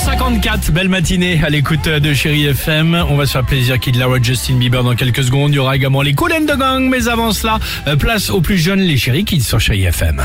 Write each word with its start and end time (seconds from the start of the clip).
8h54, 0.00 0.70
belle 0.70 0.88
matinée 0.88 1.42
à 1.44 1.50
l'écoute 1.50 1.86
de 1.86 2.14
Chéri 2.14 2.46
FM. 2.46 3.04
On 3.10 3.16
va 3.16 3.26
se 3.26 3.32
faire 3.32 3.44
plaisir, 3.44 3.78
Kid 3.78 3.96
Laroi, 3.96 4.18
Justin 4.22 4.54
Bieber 4.54 4.82
dans 4.82 4.94
quelques 4.94 5.24
secondes. 5.24 5.52
Il 5.52 5.56
y 5.56 5.58
aura 5.58 5.76
également 5.76 6.00
les 6.00 6.14
Cool 6.14 6.30
the 6.46 6.56
Gang, 6.56 6.88
mais 6.88 7.06
avant 7.06 7.32
cela, 7.32 7.58
euh, 7.86 7.96
place 7.96 8.30
aux 8.30 8.40
plus 8.40 8.56
jeunes, 8.56 8.80
les 8.80 8.96
Chéri 8.96 9.26
Kids 9.26 9.42
sur 9.42 9.60
Chéri 9.60 9.84
FM. 9.84 10.22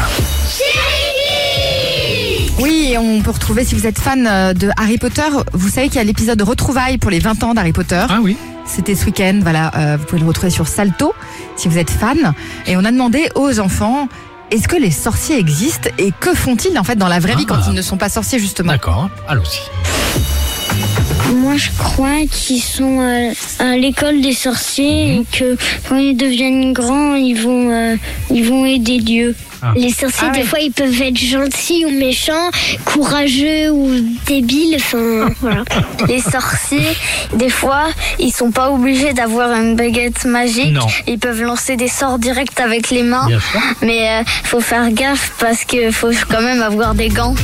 Oui, 2.60 2.92
et 2.92 2.98
on 2.98 3.22
peut 3.22 3.32
retrouver, 3.32 3.66
si 3.66 3.76
vous 3.76 3.86
êtes 3.86 4.00
fan 4.00 4.26
euh, 4.26 4.54
de 4.54 4.70
Harry 4.78 4.98
Potter, 4.98 5.28
vous 5.52 5.68
savez 5.68 5.88
qu'il 5.88 5.98
y 5.98 6.00
a 6.00 6.06
l'épisode 6.06 6.42
Retrouvailles 6.42 6.98
pour 6.98 7.12
les 7.12 7.20
20 7.20 7.44
ans 7.44 7.54
d'Harry 7.54 7.74
Potter. 7.74 8.06
Ah 8.08 8.20
oui 8.22 8.38
C'était 8.66 8.96
ce 8.96 9.06
week-end, 9.08 9.40
voilà, 9.42 9.72
euh, 9.76 9.98
vous 10.00 10.06
pouvez 10.06 10.22
le 10.22 10.28
retrouver 10.28 10.52
sur 10.52 10.70
Salto, 10.70 11.14
si 11.58 11.68
vous 11.68 11.78
êtes 11.78 11.92
fan. 11.92 12.34
Et 12.66 12.78
on 12.78 12.86
a 12.86 12.92
demandé 12.92 13.28
aux 13.36 13.60
enfants, 13.60 14.08
est-ce 14.52 14.68
que 14.68 14.76
les 14.76 14.92
sorciers 14.92 15.38
existent 15.40 15.90
et 15.98 16.12
que 16.20 16.34
font-ils 16.36 16.78
en 16.78 16.84
fait 16.84 16.96
dans 16.96 17.08
la 17.08 17.20
vraie 17.20 17.36
vie 17.36 17.46
quand 17.46 17.56
Ah. 17.60 17.66
ils 17.68 17.74
ne 17.74 17.82
sont 17.82 17.98
pas 17.98 18.10
sorciers 18.10 18.40
justement? 18.40 18.72
D'accord, 18.72 19.10
allons-y. 19.28 19.62
Moi, 21.34 21.56
je 21.58 21.70
crois 21.78 22.26
qu'ils 22.30 22.62
sont 22.62 23.00
euh, 23.00 23.32
à 23.60 23.78
l'école 23.78 24.22
des 24.22 24.34
sorciers 24.34 25.16
et 25.16 25.26
que 25.32 25.58
quand 25.90 25.98
ils 25.98 26.16
deviennent 26.16 26.72
grands, 26.74 27.16
ils 27.16 27.36
vont, 27.36 27.72
euh, 27.72 27.96
ils 28.32 28.46
vont 28.46 28.66
aider 28.66 29.00
Dieu. 29.00 29.36
Ah. 29.62 29.74
Les 29.76 29.92
sorciers, 29.92 30.28
Ah 30.32 30.36
des 30.36 30.44
fois, 30.44 30.60
ils 30.60 30.72
peuvent 30.72 31.02
être 31.02 31.18
gentils 31.18 31.86
ou 31.86 31.90
méchants, 31.90 32.52
courageux 32.86 33.72
ou 33.72 33.90
débiles. 34.28 34.76
Enfin, 34.76 35.30
voilà. 35.42 35.64
Les 36.08 36.22
sorciers, 36.22 36.96
des 37.34 37.50
fois, 37.50 37.88
ils 38.20 38.32
sont 38.32 38.52
pas 38.52 38.70
obligés 38.70 39.14
d'avoir 39.14 39.52
une 39.54 39.76
baguette 39.76 40.26
magique. 40.26 40.74
Non. 40.74 40.86
Ils 41.08 41.18
peuvent 41.18 41.42
lancer 41.42 41.76
des 41.76 41.88
sorts 41.88 42.20
directs 42.20 42.60
avec 42.60 42.92
les 42.92 43.04
mains. 43.04 43.26
Bien 43.28 43.40
sûr. 43.40 43.62
Mais 43.82 44.10
euh, 44.10 44.24
faut 44.44 44.62
faire 44.62 44.92
gaffe 44.92 45.32
parce 45.40 45.66
que 45.66 45.90
faut 45.92 46.12
quand 46.30 46.42
même 46.42 46.62
avoir 46.62 46.94
des 46.94 47.10
gants. 47.10 47.36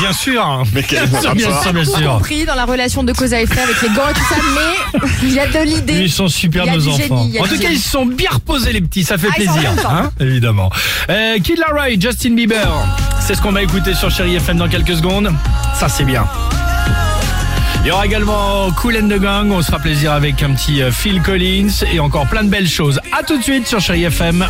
Bien 0.00 0.12
sûr 0.12 0.62
Mais 0.74 0.82
bien 0.82 1.06
sûr, 1.20 1.34
bien 1.34 1.62
sûr, 1.62 1.72
bien 1.72 1.84
sûr. 1.84 2.12
compris 2.18 2.44
dans 2.44 2.54
la 2.54 2.64
relation 2.64 3.02
de 3.02 3.12
cause 3.12 3.32
à 3.32 3.40
effet 3.40 3.60
avec 3.60 3.80
les 3.82 3.88
gants 3.88 4.08
et 4.10 4.12
tout 4.14 4.20
ça, 4.28 4.36
mais 4.54 5.00
il 5.22 5.32
y 5.32 5.38
a 5.40 5.46
de 5.46 5.58
l'idée. 5.64 5.94
Ils 6.00 6.10
sont 6.12 6.28
super 6.28 6.66
nos 6.66 6.88
enfants. 6.88 6.96
génie, 6.96 7.38
en 7.40 7.44
tout 7.44 7.50
cas, 7.50 7.62
génie. 7.62 7.74
ils 7.74 7.80
se 7.80 7.90
sont 7.90 8.06
bien 8.06 8.30
reposés 8.32 8.72
les 8.72 8.80
petits, 8.80 9.04
ça 9.04 9.16
fait 9.18 9.28
Ah, 9.30 9.34
plaisir, 9.34 9.70
hein, 9.88 10.10
évidemment. 10.20 10.70
Euh, 11.10 11.38
Kid 11.38 11.58
Laroi, 11.58 11.98
Justin 11.98 12.34
Bieber, 12.34 12.68
c'est 13.20 13.34
ce 13.34 13.42
qu'on 13.42 13.52
va 13.52 13.62
écouter 13.62 13.94
sur 13.94 14.10
Chéri 14.10 14.36
FM 14.36 14.58
dans 14.58 14.68
quelques 14.68 14.96
secondes. 14.96 15.30
Ça 15.78 15.88
c'est 15.88 16.04
bien. 16.04 16.24
Il 17.82 17.88
y 17.88 17.90
aura 17.90 18.06
également 18.06 18.70
Cool 18.80 18.96
and 18.96 19.08
the 19.08 19.20
Gang, 19.20 19.50
on 19.52 19.60
se 19.60 19.66
fera 19.66 19.78
plaisir 19.78 20.12
avec 20.12 20.42
un 20.42 20.52
petit 20.54 20.82
euh, 20.82 20.90
Phil 20.90 21.20
Collins 21.20 21.68
et 21.92 22.00
encore 22.00 22.26
plein 22.26 22.42
de 22.42 22.48
belles 22.48 22.68
choses. 22.68 22.98
À 23.12 23.22
tout 23.22 23.36
de 23.36 23.42
suite 23.42 23.66
sur 23.66 23.78
Chéri 23.80 24.04
FM. 24.04 24.46